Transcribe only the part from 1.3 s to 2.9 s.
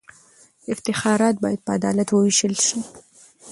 باید په عدالت ووېشل سي.